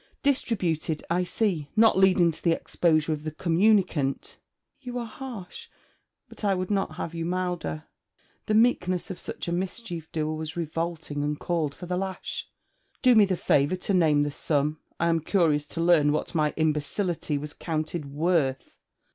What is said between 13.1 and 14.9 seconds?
me the favour to name the sum.